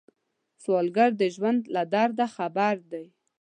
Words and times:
سوالګر 0.63 1.11
د 1.21 1.23
ژوند 1.35 1.61
له 1.73 1.83
درده 1.93 2.25
خبر 2.35 2.75
دی 2.91 3.05